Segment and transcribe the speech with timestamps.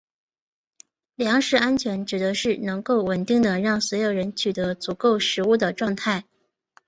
[1.13, 6.25] 粮食安全指的是能够稳定地让所有人取得足够食物的状态。